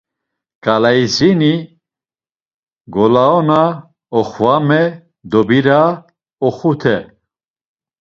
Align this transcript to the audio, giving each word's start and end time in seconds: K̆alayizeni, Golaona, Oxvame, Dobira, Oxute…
K̆alayizeni, 0.63 1.53
Golaona, 2.93 3.61
Oxvame, 4.19 4.81
Dobira, 5.31 5.81
Oxute… 6.47 6.95